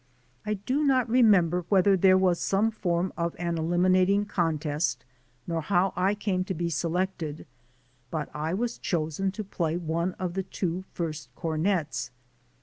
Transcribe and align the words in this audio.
I 0.47 0.55
do 0.55 0.83
not 0.83 1.07
remember 1.07 1.63
whether 1.69 1.95
there 1.95 2.17
was 2.17 2.39
some 2.39 2.71
form 2.71 3.13
of 3.15 3.35
an 3.37 3.59
eliminating 3.59 4.25
contest, 4.25 5.05
nor 5.45 5.61
how 5.61 5.93
I 5.95 6.15
came 6.15 6.43
to 6.45 6.55
be 6.55 6.71
selected, 6.71 7.45
but 8.09 8.27
I 8.33 8.55
was 8.55 8.79
chosen 8.79 9.31
to 9.33 9.43
play 9.43 9.77
one 9.77 10.13
of 10.13 10.33
the 10.33 10.41
two 10.41 10.85
first 10.91 11.29
cornets. 11.35 12.09